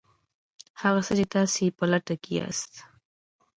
هغه 0.81 1.01
څه 1.07 1.13
چې 1.19 1.25
تاسې 1.35 1.59
یې 1.65 1.75
په 1.77 1.85
لټه 1.91 2.15
کې 2.23 2.31
یاست 2.39 2.73